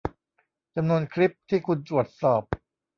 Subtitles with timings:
[0.75, 2.43] จำนวนคลิปที่คุณตรวจสอบ